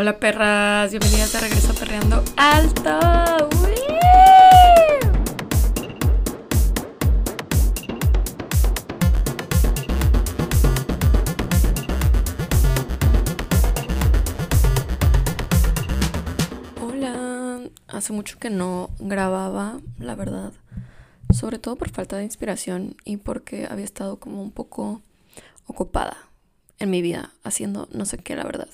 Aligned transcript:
Hola 0.00 0.18
perras, 0.18 0.90
bienvenidas 0.92 1.30
de 1.34 1.40
regreso 1.40 1.72
a 1.72 1.74
Perreando 1.74 2.24
Alto. 2.38 2.98
Hola, 16.80 17.60
hace 17.88 18.14
mucho 18.14 18.38
que 18.38 18.48
no 18.48 18.88
grababa, 19.00 19.80
la 19.98 20.14
verdad. 20.14 20.54
Sobre 21.30 21.58
todo 21.58 21.76
por 21.76 21.90
falta 21.90 22.16
de 22.16 22.24
inspiración 22.24 22.96
y 23.04 23.18
porque 23.18 23.68
había 23.70 23.84
estado 23.84 24.18
como 24.18 24.40
un 24.40 24.50
poco 24.50 25.02
ocupada 25.66 26.29
en 26.80 26.90
mi 26.90 27.02
vida 27.02 27.32
haciendo 27.44 27.88
no 27.92 28.04
sé 28.04 28.18
qué, 28.18 28.34
la 28.34 28.44
verdad. 28.44 28.68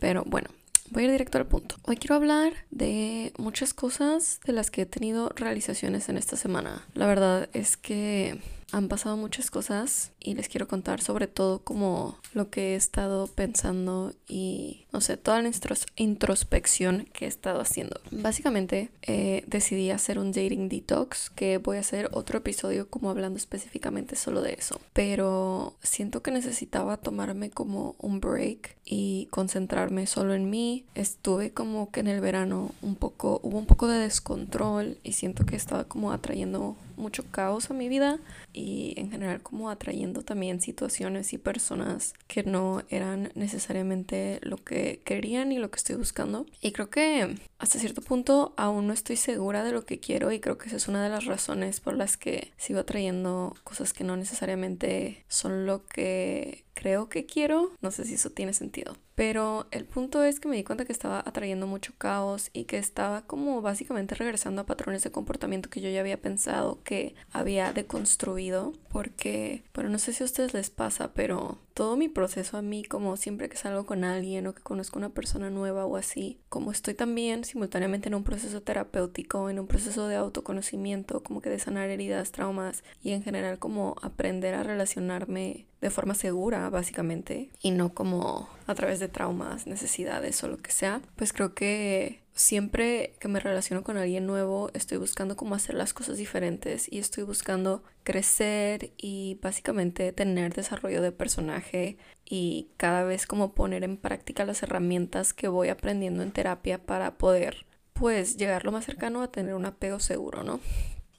Pero 0.00 0.24
bueno, 0.26 0.48
voy 0.90 1.02
a 1.02 1.06
ir 1.06 1.12
directo 1.12 1.38
al 1.38 1.46
punto. 1.46 1.76
Hoy 1.82 1.96
quiero 1.96 2.14
hablar 2.14 2.52
de 2.70 3.32
muchas 3.36 3.74
cosas 3.74 4.40
de 4.46 4.52
las 4.52 4.70
que 4.70 4.82
he 4.82 4.86
tenido 4.86 5.30
realizaciones 5.36 6.08
en 6.08 6.16
esta 6.16 6.36
semana. 6.36 6.86
La 6.94 7.06
verdad 7.06 7.48
es 7.52 7.76
que 7.76 8.38
han 8.72 8.88
pasado 8.88 9.16
muchas 9.16 9.50
cosas 9.50 10.12
y 10.18 10.34
les 10.34 10.48
quiero 10.48 10.66
contar 10.66 11.00
sobre 11.02 11.26
todo 11.26 11.60
como 11.60 12.18
lo 12.32 12.50
que 12.50 12.72
he 12.72 12.74
estado 12.74 13.26
pensando 13.26 14.14
y 14.26 14.86
no 14.92 15.00
sé, 15.00 15.16
toda 15.16 15.42
la 15.42 15.50
introspección 15.96 17.06
que 17.12 17.26
he 17.26 17.28
estado 17.28 17.60
haciendo. 17.60 18.00
Básicamente 18.10 18.90
eh, 19.02 19.44
decidí 19.46 19.90
hacer 19.90 20.18
un 20.18 20.32
dating 20.32 20.68
detox 20.68 21.30
que 21.30 21.58
voy 21.58 21.76
a 21.76 21.80
hacer 21.80 22.08
otro 22.12 22.38
episodio 22.38 22.88
como 22.88 23.10
hablando 23.10 23.36
específicamente 23.36 24.16
solo 24.16 24.40
de 24.40 24.54
eso. 24.54 24.80
Pero 24.92 25.74
siento 25.82 26.22
que 26.22 26.30
necesitaba 26.30 26.96
tomarme 26.96 27.50
como 27.50 27.94
un 27.98 28.20
break 28.20 28.76
y 28.84 29.28
concentrarme 29.30 30.06
solo 30.06 30.34
en 30.34 30.50
mí. 30.50 30.84
Estuve 30.94 31.52
como 31.52 31.90
que 31.90 32.00
en 32.00 32.08
el 32.08 32.20
verano 32.20 32.72
un 32.80 32.96
poco, 32.96 33.40
hubo 33.42 33.58
un 33.58 33.66
poco 33.66 33.86
de 33.86 33.98
descontrol 33.98 34.98
y 35.02 35.12
siento 35.12 35.44
que 35.44 35.56
estaba 35.56 35.84
como 35.84 36.12
atrayendo 36.12 36.76
mucho 36.96 37.24
caos 37.30 37.70
a 37.70 37.74
mi 37.74 37.88
vida 37.88 38.18
y 38.52 38.94
en 38.96 39.10
general 39.10 39.42
como 39.42 39.70
atrayendo 39.70 40.22
también 40.22 40.60
situaciones 40.60 41.32
y 41.32 41.38
personas 41.38 42.14
que 42.26 42.42
no 42.42 42.82
eran 42.88 43.32
necesariamente 43.34 44.38
lo 44.42 44.56
que 44.56 45.00
querían 45.04 45.52
y 45.52 45.58
lo 45.58 45.70
que 45.70 45.76
estoy 45.76 45.96
buscando. 45.96 46.46
Y 46.60 46.72
creo 46.72 46.90
que 46.90 47.36
hasta 47.58 47.78
cierto 47.78 48.02
punto 48.02 48.54
aún 48.56 48.86
no 48.86 48.92
estoy 48.92 49.16
segura 49.16 49.64
de 49.64 49.72
lo 49.72 49.84
que 49.84 50.00
quiero 50.00 50.32
y 50.32 50.40
creo 50.40 50.58
que 50.58 50.68
esa 50.68 50.76
es 50.76 50.88
una 50.88 51.02
de 51.02 51.10
las 51.10 51.26
razones 51.26 51.80
por 51.80 51.94
las 51.94 52.16
que 52.16 52.52
sigo 52.56 52.80
atrayendo 52.80 53.54
cosas 53.64 53.92
que 53.92 54.04
no 54.04 54.16
necesariamente 54.16 55.24
son 55.28 55.66
lo 55.66 55.84
que 55.86 56.64
creo 56.74 57.08
que 57.08 57.26
quiero. 57.26 57.72
No 57.80 57.90
sé 57.90 58.04
si 58.04 58.14
eso 58.14 58.30
tiene 58.30 58.52
sentido. 58.52 58.96
Pero 59.14 59.66
el 59.70 59.84
punto 59.84 60.24
es 60.24 60.40
que 60.40 60.48
me 60.48 60.56
di 60.56 60.64
cuenta 60.64 60.84
que 60.84 60.92
estaba 60.92 61.20
atrayendo 61.20 61.66
mucho 61.66 61.92
caos 61.98 62.50
y 62.52 62.64
que 62.64 62.78
estaba 62.78 63.22
como 63.26 63.60
básicamente 63.60 64.14
regresando 64.14 64.62
a 64.62 64.66
patrones 64.66 65.02
de 65.04 65.10
comportamiento 65.10 65.68
que 65.68 65.80
yo 65.80 65.90
ya 65.90 66.00
había 66.00 66.20
pensado 66.20 66.82
que 66.82 67.14
había 67.30 67.72
deconstruido. 67.72 68.72
Porque, 68.88 69.64
bueno, 69.74 69.90
no 69.90 69.98
sé 69.98 70.12
si 70.12 70.22
a 70.22 70.26
ustedes 70.26 70.54
les 70.54 70.70
pasa, 70.70 71.12
pero 71.12 71.58
todo 71.74 71.96
mi 71.96 72.08
proceso 72.08 72.56
a 72.56 72.62
mí, 72.62 72.84
como 72.84 73.16
siempre 73.16 73.48
que 73.48 73.56
salgo 73.56 73.86
con 73.86 74.04
alguien 74.04 74.46
o 74.46 74.54
que 74.54 74.62
conozco 74.62 74.98
una 74.98 75.10
persona 75.10 75.50
nueva 75.50 75.86
o 75.86 75.96
así, 75.96 76.38
como 76.48 76.70
estoy 76.70 76.94
también 76.94 77.44
simultáneamente 77.44 78.08
en 78.08 78.14
un 78.14 78.24
proceso 78.24 78.62
terapéutico, 78.62 79.50
en 79.50 79.58
un 79.58 79.66
proceso 79.66 80.06
de 80.08 80.16
autoconocimiento, 80.16 81.22
como 81.22 81.40
que 81.40 81.50
de 81.50 81.58
sanar 81.58 81.90
heridas, 81.90 82.32
traumas 82.32 82.84
y 83.02 83.12
en 83.12 83.22
general 83.22 83.58
como 83.58 83.96
aprender 84.02 84.54
a 84.54 84.62
relacionarme 84.62 85.66
de 85.80 85.90
forma 85.90 86.14
segura, 86.14 86.70
básicamente, 86.70 87.50
y 87.60 87.72
no 87.72 87.92
como 87.92 88.48
a 88.66 88.74
través 88.74 89.00
de 89.00 89.08
traumas, 89.08 89.66
necesidades 89.66 90.42
o 90.44 90.48
lo 90.48 90.56
que 90.58 90.70
sea, 90.70 91.02
pues 91.16 91.32
creo 91.32 91.54
que 91.54 92.21
siempre 92.34 93.14
que 93.20 93.28
me 93.28 93.40
relaciono 93.40 93.82
con 93.82 93.96
alguien 93.96 94.26
nuevo 94.26 94.70
estoy 94.74 94.98
buscando 94.98 95.36
cómo 95.36 95.54
hacer 95.54 95.74
las 95.74 95.92
cosas 95.92 96.16
diferentes 96.16 96.90
y 96.90 96.98
estoy 96.98 97.24
buscando 97.24 97.82
crecer 98.04 98.92
y 98.96 99.38
básicamente 99.42 100.12
tener 100.12 100.54
desarrollo 100.54 101.02
de 101.02 101.12
personaje 101.12 101.98
y 102.24 102.70
cada 102.76 103.04
vez 103.04 103.26
como 103.26 103.54
poner 103.54 103.84
en 103.84 103.96
práctica 103.96 104.44
las 104.44 104.62
herramientas 104.62 105.32
que 105.32 105.48
voy 105.48 105.68
aprendiendo 105.68 106.22
en 106.22 106.32
terapia 106.32 106.84
para 106.84 107.18
poder 107.18 107.66
pues 107.92 108.36
llegar 108.36 108.64
lo 108.64 108.72
más 108.72 108.84
cercano 108.84 109.22
a 109.22 109.30
tener 109.30 109.54
un 109.54 109.66
apego 109.66 110.00
seguro, 110.00 110.42
¿no? 110.42 110.60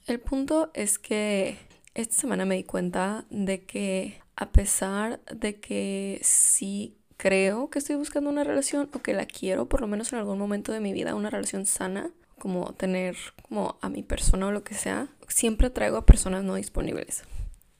El 0.06 0.20
punto 0.20 0.70
es 0.74 0.98
que 0.98 1.56
esta 1.94 2.14
semana 2.14 2.44
me 2.44 2.56
di 2.56 2.64
cuenta 2.64 3.24
de 3.30 3.64
que 3.64 4.20
a 4.36 4.50
pesar 4.50 5.20
de 5.32 5.60
que 5.60 6.20
sí 6.22 6.98
creo 7.24 7.70
que 7.70 7.78
estoy 7.78 7.96
buscando 7.96 8.28
una 8.28 8.44
relación 8.44 8.90
o 8.92 8.98
que 8.98 9.14
la 9.14 9.24
quiero, 9.24 9.66
por 9.66 9.80
lo 9.80 9.86
menos 9.86 10.12
en 10.12 10.18
algún 10.18 10.38
momento 10.38 10.72
de 10.72 10.80
mi 10.80 10.92
vida, 10.92 11.14
una 11.14 11.30
relación 11.30 11.64
sana, 11.64 12.10
como 12.38 12.74
tener 12.74 13.16
como 13.48 13.78
a 13.80 13.88
mi 13.88 14.02
persona 14.02 14.48
o 14.48 14.52
lo 14.52 14.62
que 14.62 14.74
sea, 14.74 15.08
siempre 15.26 15.70
traigo 15.70 15.96
a 15.96 16.04
personas 16.04 16.44
no 16.44 16.56
disponibles. 16.56 17.22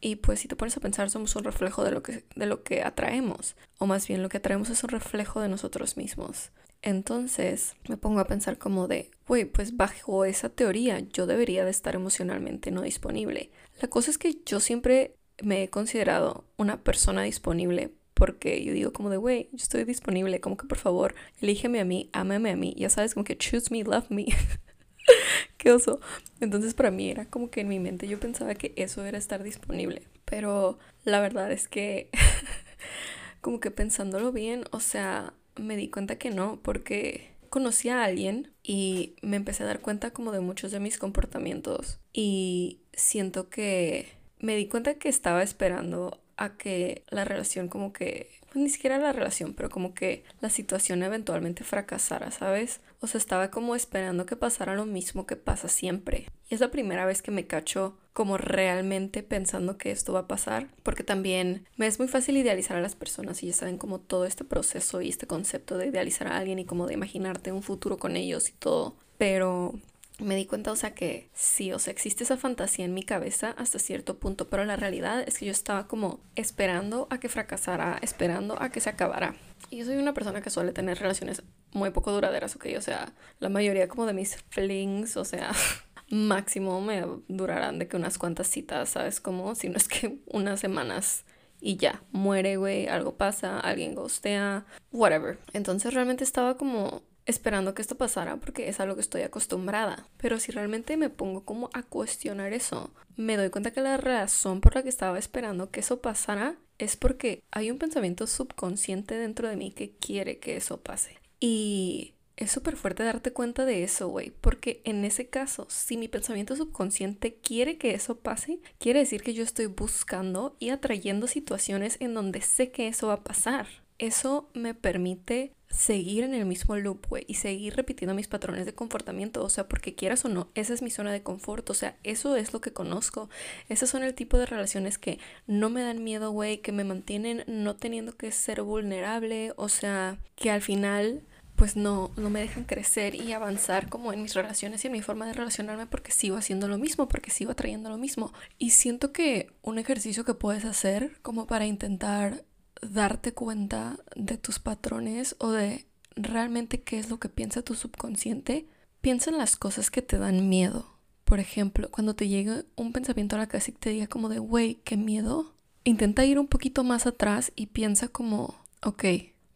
Y 0.01 0.17
pues 0.17 0.41
si 0.41 0.49
te 0.49 0.57
pones 0.57 0.79
a 0.79 0.81
pensar, 0.81 1.11
somos 1.11 1.37
un 1.37 1.45
reflejo 1.45 1.85
de 1.85 1.91
lo 1.91 2.03
que, 2.03 2.25
de 2.35 2.47
lo 2.47 2.63
que 2.63 2.83
atraemos. 2.83 3.55
O 3.77 3.85
más 3.85 4.09
bien 4.09 4.23
lo 4.23 4.31
que 4.31 4.39
atraemos 4.39 4.71
es 4.71 4.83
un 4.83 4.89
reflejo 4.89 5.43
de 5.43 5.51
nosotros 5.51 5.99
mismos. 5.99 6.51
Entonces 6.81 7.75
me 7.87 7.99
pongo 7.99 8.21
a 8.21 8.27
pensar 8.27 8.57
como 8.57 8.89
de, 8.89 9.11
uy, 9.29 9.45
pues 9.45 9.77
bajo 9.77 10.25
esa 10.25 10.49
teoría 10.49 11.01
yo 11.01 11.27
debería 11.27 11.67
de 11.67 11.71
estar 11.71 11.95
emocionalmente 11.95 12.71
no 12.71 12.81
disponible. 12.81 13.51
La 13.83 13.89
cosa 13.89 14.11
es 14.11 14.17
que 14.17 14.39
yo 14.47 14.59
siempre 14.59 15.17
me 15.43 15.65
he 15.65 15.69
considerado 15.69 16.47
una 16.57 16.83
persona 16.83 17.25
disponible 17.25 17.93
porque 18.15 18.65
yo 18.65 18.73
digo 18.73 18.93
como 18.93 19.11
de, 19.11 19.17
güey, 19.17 19.49
yo 19.53 19.59
estoy 19.59 19.85
disponible, 19.85 20.41
como 20.41 20.57
que 20.57 20.67
por 20.67 20.79
favor, 20.79 21.15
elígeme 21.41 21.81
a 21.81 21.85
mí, 21.85 22.09
ámame 22.13 22.51
a 22.51 22.57
mí, 22.57 22.75
ya 22.77 22.89
sabes, 22.89 23.15
como 23.15 23.25
que 23.25 23.37
choose 23.37 23.71
me, 23.71 23.83
love 23.85 24.09
me. 24.09 24.27
Qué 25.59 25.73
oso. 25.73 26.01
Entonces 26.41 26.75
para 26.75 26.91
mí 26.91 27.11
era 27.11 27.27
como 27.27 27.51
que 27.51 27.61
en 27.61 27.69
mi 27.69 27.79
mente 27.79 28.09
yo 28.09 28.19
pensaba 28.19 28.55
que 28.55 28.73
eso 28.77 29.05
era 29.05 29.19
estar 29.19 29.43
disponible, 29.43 30.03
pero 30.25 30.79
la 31.05 31.21
verdad 31.21 31.53
es 31.53 31.69
que 31.69 32.09
como 33.41 33.61
que 33.61 33.71
pensándolo 33.71 34.33
bien, 34.33 34.65
o 34.71 34.81
sea, 34.81 35.35
me 35.57 35.77
di 35.77 35.91
cuenta 35.91 36.17
que 36.17 36.31
no, 36.31 36.61
porque 36.63 37.35
conocí 37.51 37.89
a 37.89 38.03
alguien 38.03 38.53
y 38.63 39.15
me 39.23 39.37
empecé 39.37 39.63
a 39.63 39.67
dar 39.67 39.81
cuenta 39.81 40.11
como 40.13 40.33
de 40.33 40.41
muchos 40.41 40.73
de 40.73 40.81
mis 40.81 40.99
comportamientos 40.99 42.01
y 42.13 42.81
siento 42.93 43.49
que 43.49 44.09
me 44.41 44.57
di 44.57 44.67
cuenta 44.67 44.95
que 44.95 45.09
estaba 45.09 45.43
esperando 45.43 46.24
a 46.37 46.57
que 46.57 47.05
la 47.09 47.25
relación 47.25 47.69
como 47.69 47.93
que, 47.93 48.31
pues 48.53 48.57
ni 48.57 48.69
siquiera 48.69 48.99
la 48.99 49.13
relación, 49.13 49.55
pero 49.55 49.71
como 49.71 49.95
que 49.95 50.25
la 50.41 50.51
situación 50.51 51.03
eventualmente 51.03 51.65
fracasara, 51.65 52.31
¿sabes? 52.31 52.81
O 53.01 53.07
sea, 53.07 53.19
estaba 53.19 53.51
como 53.51 53.75
esperando 53.75 54.27
que 54.27 54.37
pasara 54.37 54.75
lo 54.75 54.87
mismo 54.87 55.27
que 55.27 55.37
pasa 55.37 55.69
siempre. 55.69 56.27
Y 56.49 56.55
es 56.55 56.61
la 56.61 56.71
primera 56.71 57.05
vez 57.05 57.21
que 57.21 57.31
me 57.31 57.47
cacho 57.47 57.99
como 58.13 58.39
realmente 58.39 59.23
pensando 59.23 59.77
que 59.77 59.91
esto 59.91 60.13
va 60.13 60.21
a 60.21 60.29
pasar, 60.29 60.69
porque 60.83 61.03
también 61.03 61.67
me 61.77 61.87
es 61.87 61.99
muy 61.99 62.09
fácil 62.09 62.37
idealizar 62.37 62.77
a 62.77 62.81
las 62.81 62.95
personas 62.95 63.43
y 63.43 63.49
ya 63.49 63.53
saben 63.53 63.77
como 63.77 63.99
todo 63.99 64.25
este 64.25 64.45
proceso 64.45 65.03
y 65.03 65.09
este 65.09 65.27
concepto 65.27 65.77
de 65.77 65.89
idealizar 65.89 66.29
a 66.29 66.39
alguien 66.39 66.59
y 66.59 66.65
como 66.65 66.87
de 66.87 66.95
imaginarte 66.95 67.53
un 67.53 67.63
futuro 67.63 67.99
con 67.99 68.17
ellos 68.17 68.49
y 68.49 68.53
todo, 68.53 68.97
pero 69.19 69.75
me 70.21 70.37
di 70.37 70.47
cuenta, 70.47 70.71
o 70.71 70.77
sea, 70.77 70.95
que 70.95 71.29
sí, 71.33 71.73
o 71.73 71.79
sea, 71.79 71.93
existe 71.93 72.23
esa 72.23 72.37
fantasía 72.37 72.85
en 72.85 72.95
mi 72.95 73.03
cabeza 73.03 73.55
hasta 73.59 73.79
cierto 73.79 74.19
punto, 74.19 74.49
pero 74.49 74.65
la 74.65 74.77
realidad 74.77 75.25
es 75.27 75.39
que 75.39 75.47
yo 75.47 75.53
estaba 75.53 75.89
como 75.89 76.21
esperando 76.37 77.09
a 77.11 77.19
que 77.19 77.29
fracasara, 77.29 77.99
esperando 78.01 78.61
a 78.63 78.71
que 78.71 78.81
se 78.81 78.91
acabara. 78.91 79.35
Y 79.71 79.79
yo 79.79 79.87
soy 79.87 79.97
una 79.97 80.15
persona 80.15 80.41
que 80.41 80.51
suele 80.51 80.73
tener 80.73 80.99
relaciones 80.99 81.43
muy 81.73 81.91
poco 81.91 82.13
duraderas, 82.13 82.55
ok, 82.55 82.67
o 82.77 82.81
sea, 82.81 83.13
la 83.41 83.49
mayoría 83.49 83.89
como 83.89 84.07
de 84.07 84.13
mis 84.13 84.37
flings, 84.51 85.17
o 85.17 85.25
sea, 85.25 85.53
máximo 86.11 86.81
me 86.81 87.05
durarán 87.27 87.81
de 87.81 87.89
que 87.89 87.97
unas 87.97 88.17
cuantas 88.17 88.47
citas, 88.47 88.91
¿sabes? 88.91 89.21
Como 89.21 89.57
si 89.57 89.69
no 89.69 89.77
es 89.77 89.89
que 89.89 90.19
unas 90.27 90.61
semanas 90.61 91.25
y 91.61 91.77
ya, 91.77 92.03
muere, 92.13 92.57
güey, 92.57 92.87
algo 92.87 93.17
pasa, 93.17 93.59
alguien 93.59 93.95
ghostea, 93.95 94.67
whatever. 94.93 95.39
Entonces 95.55 95.95
realmente 95.95 96.23
estaba 96.23 96.57
como 96.57 97.03
esperando 97.27 97.75
que 97.75 97.83
esto 97.83 97.97
pasara 97.97 98.37
porque 98.37 98.69
es 98.69 98.81
algo 98.81 98.95
que 98.95 99.01
estoy 99.01 99.23
acostumbrada. 99.23 100.09
Pero 100.19 100.39
si 100.39 100.53
realmente 100.53 100.97
me 100.97 101.11
pongo 101.11 101.45
como 101.45 101.71
a 101.73 101.83
cuestionar 101.83 102.53
eso, 102.53 102.93
me 103.17 103.37
doy 103.37 103.51
cuenta 103.51 103.73
que 103.73 103.81
la 103.81 103.97
razón 103.97 104.61
por 104.61 104.75
la 104.75 104.83
que 104.83 104.89
estaba 104.89 105.19
esperando 105.19 105.71
que 105.71 105.81
eso 105.81 106.01
pasara 106.01 106.57
es 106.79 106.97
porque 106.97 107.43
hay 107.51 107.71
un 107.71 107.79
pensamiento 107.79 108.27
subconsciente 108.27 109.17
dentro 109.17 109.49
de 109.49 109.57
mí 109.57 109.71
que 109.71 109.93
quiere 109.97 110.39
que 110.39 110.57
eso 110.57 110.81
pase. 110.81 111.19
Y 111.41 112.15
es 112.37 112.51
súper 112.51 112.77
fuerte 112.77 113.05
darte 113.05 113.33
cuenta 113.33 113.65
de 113.65 113.85
eso, 113.85 114.09
güey, 114.09 114.31
porque 114.41 114.83
en 114.85 115.05
ese 115.05 115.29
caso, 115.29 115.67
si 115.71 115.97
mi 115.97 116.09
pensamiento 116.09 116.57
subconsciente 116.57 117.37
quiere 117.37 117.79
que 117.79 117.95
eso 117.95 118.19
pase, 118.19 118.61
quiere 118.79 119.01
decir 119.01 119.23
que 119.23 119.35
yo 119.35 119.45
estoy 119.45 119.67
buscando 119.67 120.57
y 120.59 120.71
atrayendo 120.71 121.29
situaciones 121.29 121.97
en 122.01 122.15
donde 122.15 122.41
sé 122.41 122.71
que 122.73 122.89
eso 122.89 123.09
va 123.09 123.15
a 123.15 123.25
pasar. 123.25 123.84
Eso 124.05 124.51
me 124.53 124.75
permite 124.75 125.55
seguir 125.71 126.25
en 126.25 126.35
el 126.35 126.45
mismo 126.45 126.77
loop, 126.77 127.07
güey, 127.09 127.25
y 127.27 127.35
seguir 127.35 127.75
repitiendo 127.75 128.15
mis 128.15 128.29
patrones 128.29 128.67
de 128.67 128.75
comportamiento, 128.75 129.43
o 129.43 129.49
sea, 129.49 129.67
porque 129.67 129.95
quieras 129.95 130.27
o 130.27 130.29
no, 130.29 130.51
esa 130.55 130.75
es 130.75 130.83
mi 130.83 130.91
zona 130.91 131.11
de 131.11 131.23
confort, 131.23 131.69
o 131.71 131.75
sea, 131.75 131.97
eso 132.05 132.37
es 132.37 132.53
lo 132.53 132.61
que 132.61 132.75
conozco, 132.75 133.31
esas 133.71 133.89
son 133.89 134.03
el 134.03 134.15
tipo 134.15 134.37
de 134.37 134.45
relaciones 134.45 134.99
que 134.99 135.19
no 135.47 135.71
me 135.71 135.83
dan 135.83 136.05
miedo, 136.05 136.31
güey, 136.33 136.59
que 136.59 136.71
me 136.71 136.85
mantienen 136.85 137.45
no 137.47 137.77
teniendo 137.77 138.15
que 138.15 138.31
ser 138.31 138.61
vulnerable, 138.61 139.55
o 139.57 139.71
sea, 139.71 140.19
que 140.37 140.51
al 140.51 140.61
final 140.61 141.23
pues 141.57 141.77
no, 141.77 142.11
no 142.17 142.31
me 142.31 142.41
dejan 142.41 142.65
crecer 142.65 143.15
y 143.15 143.33
avanzar 143.33 143.89
como 143.89 144.13
en 144.13 144.21
mis 144.21 144.35
relaciones 144.35 144.83
y 144.85 144.89
en 144.89 144.93
mi 144.93 145.03
forma 145.03 145.25
de 145.25 145.35
relacionarme 145.35 145.87
porque 145.87 146.11
sigo 146.11 146.37
haciendo 146.37 146.67
lo 146.67 146.79
mismo, 146.79 147.07
porque 147.07 147.31
sigo 147.31 147.53
atrayendo 147.53 147.91
lo 147.91 147.97
mismo. 147.97 148.33
Y 148.59 148.71
siento 148.71 149.13
que 149.13 149.53
un 149.63 149.79
ejercicio 149.79 150.25
que 150.25 150.35
puedes 150.35 150.65
hacer 150.65 151.17
como 151.23 151.47
para 151.47 151.65
intentar 151.65 152.45
darte 152.83 153.33
cuenta 153.33 153.97
de 154.17 154.39
tus 154.39 154.59
patrones 154.59 155.37
o 155.39 155.51
de 155.51 155.87
realmente 156.17 156.83
qué 156.83 156.99
es 156.99 157.11
lo 157.11 157.19
que 157.19 157.29
piensa 157.29 157.63
tu 157.63 157.75
subconsciente, 157.75 158.69
piensa 159.01 159.31
en 159.31 159.39
las 159.39 159.57
cosas 159.57 159.91
que 159.91 160.03
te 160.03 160.19
dan 160.19 160.49
miedo. 160.49 160.95
Por 161.25 161.41
ejemplo, 161.41 161.91
cuando 161.91 162.15
te 162.15 162.29
llegue 162.29 162.65
un 162.77 162.93
pensamiento 162.93 163.37
a 163.37 163.39
la 163.39 163.47
cabeza 163.47 163.71
y 163.71 163.75
te 163.75 163.91
diga 163.91 164.07
como 164.07 164.29
de, 164.29 164.41
wey, 164.41 164.77
qué 164.85 164.97
miedo, 164.97 165.55
intenta 165.85 166.25
ir 166.25 166.39
un 166.39 166.47
poquito 166.47 166.85
más 166.85 167.07
atrás 167.07 167.53
y 167.57 167.67
piensa 167.67 168.09
como, 168.09 168.55
ok, 168.83 169.05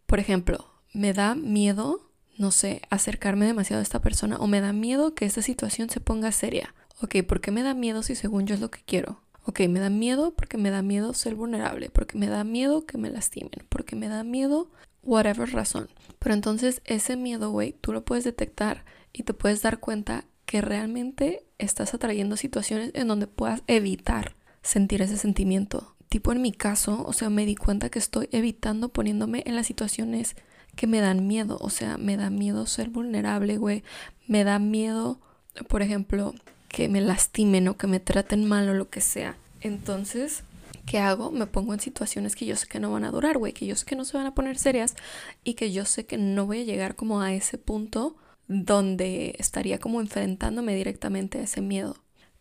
por 0.07 0.19
ejemplo, 0.19 0.67
me 0.93 1.13
da 1.13 1.35
miedo, 1.35 2.11
no 2.39 2.51
sé, 2.51 2.83
acercarme 2.91 3.47
demasiado 3.47 3.81
a 3.81 3.83
esta 3.83 4.01
persona 4.01 4.37
o 4.37 4.47
me 4.47 4.61
da 4.61 4.73
miedo 4.73 5.15
que 5.15 5.27
esta 5.27 5.43
situación 5.43 5.91
se 5.91 6.01
ponga 6.01 6.33
seria. 6.33 6.75
Ok, 7.01 7.17
¿por 7.27 7.41
qué 7.41 7.51
me 7.51 7.63
da 7.63 7.75
miedo 7.75 8.03
si 8.03 8.15
según 8.15 8.47
yo 8.47 8.55
es 8.55 8.61
lo 8.61 8.71
que 8.71 8.81
quiero? 8.85 9.21
Ok, 9.49 9.61
me 9.61 9.81
da 9.81 9.89
miedo 9.89 10.35
porque 10.35 10.59
me 10.59 10.69
da 10.69 10.83
miedo 10.83 11.15
ser 11.15 11.35
vulnerable, 11.35 11.89
porque 11.89 12.19
me 12.19 12.27
da 12.27 12.45
miedo 12.45 12.85
que 12.85 12.99
me 12.99 13.09
lastimen, 13.09 13.65
porque 13.71 13.97
me 13.97 14.07
da 14.07 14.23
miedo 14.23 14.71
whatever 15.03 15.51
razón. 15.51 15.89
Pero 16.19 16.35
entonces 16.35 16.83
ese 16.85 17.17
miedo, 17.17 17.51
güey, 17.51 17.73
tú 17.81 17.95
lo 17.95 18.05
puedes 18.05 18.25
detectar 18.25 18.85
y 19.11 19.23
te 19.23 19.33
puedes 19.33 19.63
dar 19.63 19.81
cuenta 19.81 20.27
que 20.45 20.61
realmente 20.61 21.47
estás 21.57 21.95
atrayendo 21.95 22.37
situaciones 22.37 22.91
en 22.93 23.09
donde 23.09 23.27
puedas 23.27 23.63
evitar 23.69 24.37
sentir 24.61 25.01
ese 25.01 25.17
sentimiento. 25.17 25.95
Tipo 26.11 26.33
en 26.33 26.43
mi 26.43 26.53
caso, 26.53 27.03
o 27.07 27.15
sea, 27.15 27.31
me 27.31 27.47
di 27.47 27.57
cuenta 27.57 27.89
que 27.89 27.99
estoy 27.99 28.29
evitando 28.33 28.91
poniéndome 28.91 29.45
en 29.47 29.57
las 29.57 29.67
situaciones 29.67 30.37
que 30.77 30.87
me 30.87 31.01
dan 31.01 31.27
miedo. 31.27 31.57
O 31.63 31.71
sea, 31.71 31.97
me 31.97 32.19
da 32.19 32.29
miedo 32.29 32.67
ser 32.67 32.91
vulnerable, 32.91 33.57
güey. 33.57 33.83
Me 34.27 34.45
da 34.45 34.59
miedo, 34.59 35.23
por 35.69 35.81
ejemplo, 35.81 36.35
que 36.79 36.89
me 36.89 37.01
lastimen 37.01 37.67
o 37.67 37.77
que 37.77 37.89
me 37.89 37.99
traten 37.99 38.45
mal 38.45 38.69
o 38.69 38.73
lo 38.73 38.89
que 38.89 39.01
sea. 39.01 39.37
Entonces, 39.63 40.45
¿qué 40.87 41.01
hago? 41.01 41.33
Me 41.33 41.49
pongo 41.49 41.75
en 41.75 41.81
situaciones 41.81 42.37
que 42.37 42.47
yo 42.47 42.55
sé 42.55 42.69
que 42.69 42.79
no 42.79 42.93
van 42.93 43.03
a 43.03 43.11
durar, 43.11 43.37
güey. 43.37 43.53
Que 43.53 43.67
yo 43.67 43.75
sé 43.75 43.85
que 43.85 43.97
no 43.97 44.05
se 44.05 44.17
van 44.17 44.27
a 44.27 44.35
poner 44.37 44.59
serias 44.59 44.95
y 45.43 45.55
que 45.55 45.73
yo 45.73 45.85
sé 45.85 46.07
que 46.07 46.19
no 46.19 46.47
voy 46.47 46.61
a 46.61 46.65
llegar 46.65 46.95
como 46.95 47.21
a 47.21 47.35
ese 47.35 47.59
punto 47.59 48.15
donde 48.47 49.35
estaría 49.41 49.81
como 49.81 50.01
enfrentándome 50.01 50.77
directamente 50.77 51.41
a 51.41 51.43
ese 51.43 51.63
miedo. 51.63 51.97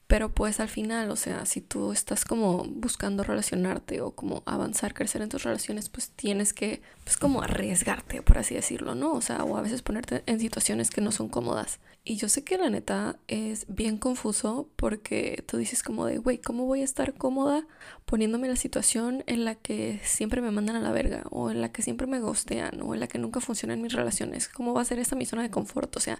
Pero 0.08 0.34
pues 0.34 0.62
al 0.62 0.70
final, 0.70 1.12
o 1.12 1.18
sea, 1.18 1.46
si 1.46 1.60
tú 1.60 1.92
estás 1.92 2.24
como 2.24 2.64
buscando 2.64 3.24
relacionarte 3.24 4.00
o 4.00 4.12
como 4.12 4.42
avanzar, 4.46 4.94
crecer 4.94 5.22
en 5.22 5.28
tus 5.28 5.44
relaciones, 5.44 5.90
pues 5.90 6.12
tienes 6.12 6.54
que, 6.54 6.82
pues 7.04 7.18
como 7.18 7.42
arriesgarte, 7.42 8.22
por 8.22 8.38
así 8.38 8.56
decirlo, 8.56 8.96
¿no? 8.96 9.12
O 9.12 9.22
sea, 9.22 9.44
o 9.44 9.58
a 9.58 9.62
veces 9.62 9.82
ponerte 9.82 10.24
en 10.26 10.40
situaciones 10.40 10.92
que 10.92 11.02
no 11.02 11.12
son 11.12 11.28
cómodas. 11.28 11.80
Y 12.10 12.16
yo 12.16 12.30
sé 12.30 12.46
que 12.46 12.58
la 12.58 12.70
neta 12.70 13.20
es 13.28 13.66
bien 13.68 13.98
confuso 13.98 14.70
porque 14.78 15.44
tú 15.46 15.58
dices 15.58 15.84
como 15.84 16.06
de, 16.06 16.20
güey, 16.20 16.38
¿cómo 16.38 16.64
voy 16.66 16.80
a 16.80 16.86
estar 16.86 17.16
cómoda 17.16 17.68
poniéndome 18.06 18.48
en 18.48 18.54
la 18.54 18.58
situación 18.58 19.26
en 19.28 19.44
la 19.44 19.56
que 19.56 20.00
siempre 20.06 20.40
me 20.40 20.50
mandan 20.50 20.78
a 20.78 20.80
la 20.80 20.94
verga 20.94 21.24
o 21.32 21.52
en 21.52 21.60
la 21.60 21.74
que 21.74 21.82
siempre 21.82 22.08
me 22.08 22.22
gostean 22.22 22.80
o 22.82 22.94
en 22.94 23.02
la 23.02 23.08
que 23.08 23.18
nunca 23.18 23.42
funcionan 23.42 23.82
mis 23.82 23.92
relaciones? 23.92 24.48
¿Cómo 24.48 24.74
va 24.74 24.84
a 24.84 24.86
ser 24.86 25.00
esta 25.00 25.18
mi 25.18 25.26
zona 25.26 25.42
de 25.42 25.52
confort? 25.52 25.98
O 25.98 26.00
sea, 26.00 26.18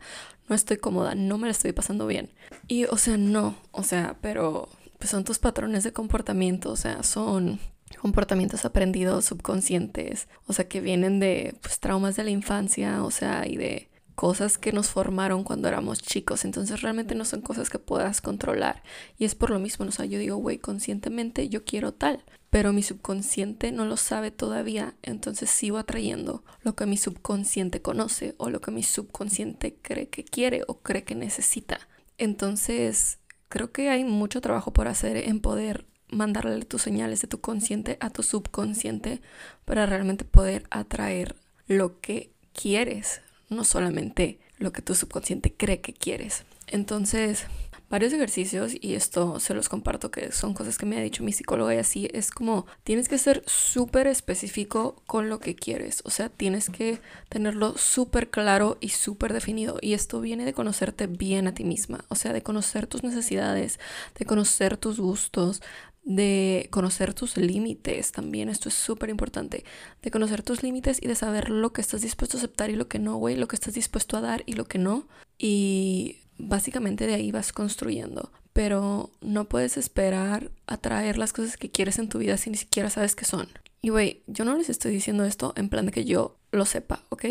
no 0.50 0.58
estoy 0.58 0.76
cómoda, 0.76 1.16
no 1.16 1.38
me 1.38 1.48
la 1.48 1.52
estoy 1.52 1.72
pasando 1.72 2.06
bien. 2.06 2.34
Y, 2.68 2.84
o 2.84 2.98
sea, 2.98 3.16
no, 3.16 3.56
o 3.78 3.84
sea, 3.84 4.18
pero 4.22 4.68
pues 4.98 5.12
son 5.12 5.24
tus 5.24 5.38
patrones 5.38 5.84
de 5.84 5.94
comportamiento, 5.94 6.72
o 6.72 6.76
sea, 6.76 7.04
son 7.04 7.60
comportamientos 8.02 8.66
aprendidos 8.66 9.26
subconscientes, 9.26 10.28
o 10.48 10.54
sea, 10.54 10.68
que 10.68 10.82
vienen 10.82 11.20
de 11.20 11.56
pues, 11.62 11.80
traumas 11.80 12.16
de 12.16 12.24
la 12.24 12.32
infancia, 12.32 13.04
o 13.04 13.12
sea, 13.12 13.48
y 13.48 13.56
de 13.56 13.90
cosas 14.16 14.58
que 14.58 14.72
nos 14.72 14.90
formaron 14.90 15.44
cuando 15.44 15.68
éramos 15.68 16.00
chicos, 16.00 16.44
entonces 16.44 16.82
realmente 16.82 17.14
no 17.14 17.24
son 17.24 17.42
cosas 17.42 17.70
que 17.70 17.78
puedas 17.78 18.20
controlar. 18.20 18.82
Y 19.20 19.26
es 19.26 19.36
por 19.36 19.52
lo 19.52 19.60
mismo, 19.60 19.86
o 19.86 19.92
sea, 19.92 20.06
yo 20.06 20.18
digo, 20.18 20.38
güey, 20.38 20.58
conscientemente 20.58 21.50
yo 21.50 21.64
quiero 21.64 21.94
tal, 21.94 22.24
pero 22.50 22.74
mi 22.74 22.82
subconsciente 22.82 23.72
no 23.72 23.86
lo 23.86 23.96
sabe 23.96 24.32
todavía, 24.32 24.96
entonces 25.04 25.52
sigo 25.52 25.78
atrayendo 25.78 26.44
lo 26.64 26.76
que 26.76 26.88
mi 26.88 26.98
subconsciente 26.98 27.84
conoce 27.84 28.34
o 28.38 28.50
lo 28.50 28.60
que 28.60 28.72
mi 28.72 28.82
subconsciente 28.82 29.78
cree 29.80 30.10
que 30.10 30.24
quiere 30.24 30.64
o 30.68 30.80
cree 30.80 31.04
que 31.04 31.14
necesita. 31.14 31.80
Entonces, 32.18 33.20
creo 33.50 33.72
que 33.72 33.90
hay 33.90 34.04
mucho 34.04 34.42
trabajo 34.42 34.72
por 34.72 34.88
hacer 34.88 35.18
en 35.18 35.40
poder 35.40 35.86
mandarle 36.10 36.66
tus 36.66 36.82
señales 36.82 37.22
de 37.22 37.28
tu 37.28 37.42
consciente 37.42 37.98
a 38.00 38.10
tu 38.10 38.24
subconsciente 38.24 39.22
para 39.66 39.86
realmente 39.86 40.26
poder 40.26 40.64
atraer 40.70 41.36
lo 41.68 42.00
que 42.00 42.32
quieres 42.54 43.22
no 43.50 43.64
solamente 43.64 44.40
lo 44.58 44.72
que 44.72 44.82
tu 44.82 44.96
subconsciente 44.96 45.54
cree 45.54 45.82
que 45.82 45.94
quieres. 45.94 46.44
Entonces, 46.68 47.46
varios 47.90 48.14
ejercicios, 48.14 48.74
y 48.80 48.96
esto 48.96 49.40
se 49.40 49.54
los 49.54 49.70
comparto, 49.70 50.12
que 50.12 50.32
son 50.32 50.54
cosas 50.54 50.78
que 50.78 50.86
me 50.86 50.98
ha 50.98 51.02
dicho 51.02 51.24
mi 51.24 51.32
psicóloga 51.32 51.74
y 51.74 51.78
así, 51.78 52.10
es 52.14 52.32
como 52.32 52.66
tienes 52.84 53.08
que 53.08 53.18
ser 53.18 53.44
súper 53.46 54.08
específico 54.08 55.02
con 55.06 55.30
lo 55.30 55.40
que 55.40 55.56
quieres, 55.56 56.02
o 56.06 56.10
sea, 56.10 56.30
tienes 56.30 56.70
que 56.70 57.00
tenerlo 57.30 57.78
súper 57.78 58.30
claro 58.30 58.78
y 58.82 58.90
súper 58.90 59.34
definido. 59.34 59.78
Y 59.82 59.94
esto 59.94 60.22
viene 60.22 60.46
de 60.46 60.54
conocerte 60.54 61.08
bien 61.08 61.48
a 61.48 61.54
ti 61.54 61.64
misma, 61.64 62.06
o 62.10 62.16
sea, 62.16 62.34
de 62.34 62.44
conocer 62.44 62.88
tus 62.88 63.04
necesidades, 63.04 63.80
de 64.18 64.26
conocer 64.26 64.78
tus 64.78 65.00
gustos, 65.00 65.62
de 66.04 66.70
conocer 66.72 67.14
tus 67.14 67.36
límites 67.36 68.14
también, 68.14 68.48
esto 68.48 68.70
es 68.70 68.76
súper 68.76 69.10
importante, 69.10 69.66
de 70.02 70.12
conocer 70.12 70.42
tus 70.42 70.64
límites 70.64 71.00
y 71.02 71.08
de 71.08 71.16
saber 71.16 71.50
lo 71.50 71.74
que 71.74 71.82
estás 71.82 72.02
dispuesto 72.02 72.38
a 72.38 72.40
aceptar 72.40 72.70
y 72.70 72.76
lo 72.78 72.88
que 72.88 72.98
no, 72.98 73.18
güey, 73.18 73.36
lo 73.36 73.50
que 73.50 73.58
estás 73.58 73.74
dispuesto 73.74 74.16
a 74.16 74.22
dar 74.22 74.44
y 74.46 74.54
lo 74.54 74.66
que 74.66 74.78
no. 74.78 75.08
Y 75.38 76.20
básicamente 76.38 77.08
de 77.08 77.16
ahí 77.16 77.32
vas 77.32 77.54
construyendo. 77.54 78.32
Pero 78.54 79.12
no 79.22 79.46
puedes 79.46 79.78
esperar 79.78 80.52
a 80.66 80.78
traer 80.78 81.18
las 81.18 81.34
cosas 81.34 81.58
que 81.58 81.70
quieres 81.70 82.00
en 82.00 82.10
tu 82.10 82.18
vida 82.18 82.38
si 82.38 82.50
ni 82.50 82.58
siquiera 82.58 82.90
sabes 82.90 83.16
qué 83.16 83.26
son. 83.26 83.48
Y 83.82 83.90
güey, 83.90 84.24
yo 84.28 84.46
no 84.46 84.58
les 84.58 84.70
estoy 84.70 84.92
diciendo 84.92 85.24
esto 85.24 85.54
en 85.56 85.70
plan 85.70 85.86
de 85.86 85.92
que 85.92 86.06
yo 86.06 86.38
lo 86.52 86.66
sepa, 86.66 87.04
¿ok? 87.10 87.26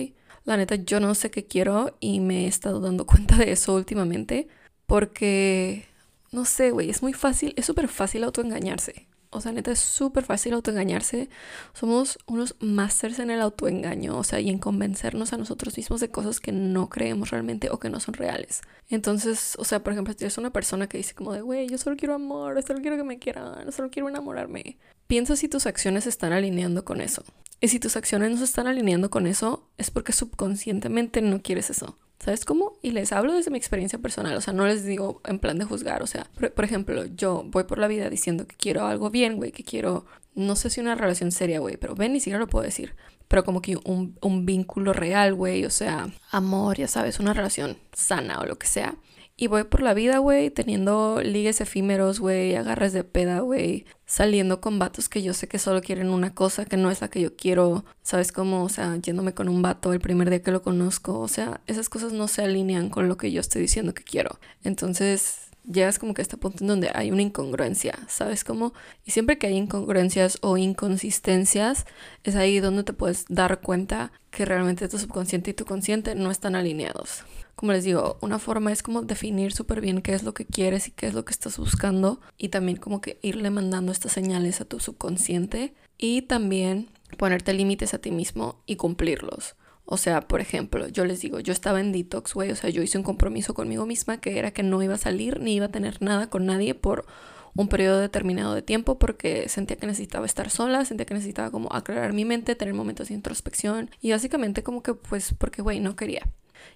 La 0.44 0.56
neta, 0.56 0.76
yo 0.76 1.00
no 1.00 1.14
sé 1.14 1.30
qué 1.30 1.44
quiero 1.44 1.96
y 1.98 2.20
me 2.20 2.44
he 2.44 2.46
estado 2.46 2.80
dando 2.80 3.06
cuenta 3.06 3.36
de 3.36 3.52
eso 3.52 3.74
últimamente 3.74 4.48
porque 4.86 5.86
no 6.32 6.44
sé, 6.44 6.70
güey, 6.70 6.90
es 6.90 7.02
muy 7.02 7.12
fácil, 7.12 7.54
es 7.56 7.66
súper 7.66 7.88
fácil 7.88 8.24
autoengañarse. 8.24 9.06
O 9.30 9.40
sea, 9.40 9.52
neta, 9.52 9.72
es 9.72 9.78
súper 9.78 10.24
fácil 10.24 10.54
autoengañarse. 10.54 11.28
Somos 11.72 12.18
unos 12.26 12.56
masters 12.60 13.18
en 13.18 13.30
el 13.30 13.40
autoengaño, 13.40 14.16
o 14.16 14.24
sea, 14.24 14.40
y 14.40 14.50
en 14.50 14.58
convencernos 14.58 15.32
a 15.32 15.36
nosotros 15.36 15.76
mismos 15.76 16.00
de 16.00 16.10
cosas 16.10 16.40
que 16.40 16.52
no 16.52 16.88
creemos 16.88 17.30
realmente 17.30 17.70
o 17.70 17.78
que 17.78 17.90
no 17.90 18.00
son 18.00 18.14
reales. 18.14 18.62
Entonces, 18.88 19.54
o 19.58 19.64
sea, 19.64 19.82
por 19.82 19.92
ejemplo, 19.92 20.14
si 20.16 20.24
eres 20.24 20.38
una 20.38 20.52
persona 20.52 20.88
que 20.88 20.98
dice 20.98 21.14
como 21.14 21.32
de, 21.32 21.40
güey, 21.40 21.68
yo 21.68 21.78
solo 21.78 21.96
quiero 21.96 22.14
amor, 22.14 22.62
solo 22.62 22.80
quiero 22.80 22.96
que 22.96 23.04
me 23.04 23.18
quieran, 23.18 23.72
solo 23.72 23.90
quiero 23.90 24.08
enamorarme. 24.08 24.78
Piensa 25.06 25.36
si 25.36 25.48
tus 25.48 25.66
acciones 25.66 26.04
se 26.04 26.10
están 26.10 26.32
alineando 26.32 26.84
con 26.84 27.00
eso. 27.00 27.22
Y 27.60 27.68
si 27.68 27.80
tus 27.80 27.96
acciones 27.96 28.30
no 28.30 28.36
se 28.38 28.44
están 28.44 28.66
alineando 28.66 29.10
con 29.10 29.26
eso, 29.26 29.68
es 29.78 29.90
porque 29.90 30.12
subconscientemente 30.12 31.22
no 31.22 31.40
quieres 31.42 31.70
eso. 31.70 31.96
¿Sabes 32.18 32.44
cómo? 32.44 32.78
Y 32.82 32.92
les 32.92 33.12
hablo 33.12 33.34
desde 33.34 33.50
mi 33.50 33.58
experiencia 33.58 33.98
personal, 33.98 34.36
o 34.36 34.40
sea, 34.40 34.54
no 34.54 34.66
les 34.66 34.84
digo 34.84 35.20
en 35.24 35.38
plan 35.38 35.58
de 35.58 35.64
juzgar, 35.64 36.02
o 36.02 36.06
sea, 36.06 36.26
por, 36.54 36.64
ejemplo, 36.64 37.04
yo 37.04 37.44
voy 37.46 37.64
por 37.64 37.78
la 37.78 37.88
vida 37.88 38.08
diciendo 38.08 38.46
que 38.46 38.56
quiero 38.56 38.86
algo 38.86 39.10
bien, 39.10 39.36
güey, 39.36 39.52
que 39.52 39.64
quiero, 39.64 40.06
no 40.34 40.56
sé 40.56 40.70
si 40.70 40.80
una 40.80 40.94
relación 40.94 41.30
seria, 41.30 41.60
güey, 41.60 41.76
pero 41.76 41.94
ven, 41.94 42.14
ni 42.14 42.20
siquiera 42.20 42.38
lo 42.38 42.48
puedo 42.48 42.64
decir, 42.64 42.94
pero 43.28 43.44
como 43.44 43.60
que 43.60 43.76
un, 43.84 44.16
un 44.22 44.46
vínculo 44.46 44.94
real, 44.94 45.34
güey, 45.34 45.66
o 45.66 45.70
sea, 45.70 46.08
amor, 46.30 46.78
ya 46.78 46.88
sabes, 46.88 47.20
una 47.20 47.34
relación 47.34 47.76
sana 47.92 48.40
o 48.40 48.46
lo 48.46 48.56
que 48.56 48.66
sea. 48.66 48.96
Y 49.38 49.48
voy 49.48 49.64
por 49.64 49.82
la 49.82 49.92
vida, 49.92 50.16
güey, 50.16 50.48
teniendo 50.48 51.20
ligues 51.22 51.60
efímeros, 51.60 52.20
güey, 52.20 52.54
agarres 52.56 52.94
de 52.94 53.04
peda, 53.04 53.40
güey, 53.40 53.84
saliendo 54.06 54.62
con 54.62 54.78
vatos 54.78 55.10
que 55.10 55.22
yo 55.22 55.34
sé 55.34 55.46
que 55.46 55.58
solo 55.58 55.82
quieren 55.82 56.08
una 56.08 56.32
cosa, 56.32 56.64
que 56.64 56.78
no 56.78 56.90
es 56.90 57.02
la 57.02 57.08
que 57.08 57.20
yo 57.20 57.36
quiero, 57.36 57.84
¿sabes 58.00 58.32
cómo? 58.32 58.64
O 58.64 58.70
sea, 58.70 58.96
yéndome 58.96 59.34
con 59.34 59.50
un 59.50 59.60
vato 59.60 59.92
el 59.92 60.00
primer 60.00 60.30
día 60.30 60.40
que 60.40 60.52
lo 60.52 60.62
conozco, 60.62 61.20
o 61.20 61.28
sea, 61.28 61.60
esas 61.66 61.90
cosas 61.90 62.14
no 62.14 62.28
se 62.28 62.44
alinean 62.44 62.88
con 62.88 63.08
lo 63.08 63.18
que 63.18 63.30
yo 63.30 63.42
estoy 63.42 63.60
diciendo 63.60 63.92
que 63.92 64.04
quiero. 64.04 64.40
Entonces, 64.64 65.50
llegas 65.70 65.98
como 65.98 66.14
que 66.14 66.22
a 66.22 66.24
este 66.24 66.38
punto 66.38 66.64
en 66.64 66.68
donde 66.68 66.90
hay 66.94 67.10
una 67.10 67.20
incongruencia, 67.20 67.98
¿sabes 68.08 68.42
cómo? 68.42 68.72
Y 69.04 69.10
siempre 69.10 69.36
que 69.36 69.48
hay 69.48 69.56
incongruencias 69.56 70.38
o 70.40 70.56
inconsistencias, 70.56 71.84
es 72.24 72.36
ahí 72.36 72.60
donde 72.60 72.84
te 72.84 72.94
puedes 72.94 73.26
dar 73.28 73.60
cuenta 73.60 74.12
que 74.30 74.46
realmente 74.46 74.88
tu 74.88 74.98
subconsciente 74.98 75.50
y 75.50 75.54
tu 75.54 75.66
consciente 75.66 76.14
no 76.14 76.30
están 76.30 76.56
alineados 76.56 77.22
como 77.56 77.72
les 77.72 77.84
digo, 77.84 78.18
una 78.20 78.38
forma 78.38 78.70
es 78.70 78.82
como 78.82 79.02
definir 79.02 79.52
súper 79.52 79.80
bien 79.80 80.02
qué 80.02 80.12
es 80.12 80.22
lo 80.22 80.34
que 80.34 80.44
quieres 80.44 80.88
y 80.88 80.90
qué 80.90 81.06
es 81.06 81.14
lo 81.14 81.24
que 81.24 81.32
estás 81.32 81.56
buscando 81.58 82.20
y 82.36 82.50
también 82.50 82.76
como 82.76 83.00
que 83.00 83.18
irle 83.22 83.48
mandando 83.50 83.92
estas 83.92 84.12
señales 84.12 84.60
a 84.60 84.66
tu 84.66 84.78
subconsciente 84.78 85.74
y 85.96 86.22
también 86.22 86.90
ponerte 87.16 87.54
límites 87.54 87.94
a 87.94 87.98
ti 87.98 88.10
mismo 88.10 88.62
y 88.66 88.76
cumplirlos. 88.76 89.56
O 89.86 89.96
sea, 89.96 90.20
por 90.20 90.40
ejemplo, 90.40 90.88
yo 90.88 91.06
les 91.06 91.20
digo, 91.20 91.40
yo 91.40 91.52
estaba 91.52 91.80
en 91.80 91.92
detox, 91.92 92.34
güey, 92.34 92.50
o 92.50 92.56
sea, 92.56 92.68
yo 92.68 92.82
hice 92.82 92.98
un 92.98 93.04
compromiso 93.04 93.54
conmigo 93.54 93.86
misma 93.86 94.18
que 94.18 94.38
era 94.38 94.50
que 94.50 94.62
no 94.62 94.82
iba 94.82 94.94
a 94.94 94.98
salir 94.98 95.40
ni 95.40 95.54
iba 95.54 95.66
a 95.66 95.72
tener 95.72 96.02
nada 96.02 96.28
con 96.28 96.44
nadie 96.44 96.74
por 96.74 97.06
un 97.54 97.68
periodo 97.68 98.00
determinado 98.00 98.52
de 98.52 98.60
tiempo 98.60 98.98
porque 98.98 99.48
sentía 99.48 99.78
que 99.78 99.86
necesitaba 99.86 100.26
estar 100.26 100.50
sola, 100.50 100.84
sentía 100.84 101.06
que 101.06 101.14
necesitaba 101.14 101.50
como 101.50 101.72
aclarar 101.72 102.12
mi 102.12 102.26
mente, 102.26 102.54
tener 102.54 102.74
momentos 102.74 103.08
de 103.08 103.14
introspección 103.14 103.90
y 104.02 104.10
básicamente 104.10 104.62
como 104.62 104.82
que 104.82 104.92
pues 104.92 105.34
porque, 105.38 105.62
güey, 105.62 105.80
no 105.80 105.96
quería. 105.96 106.28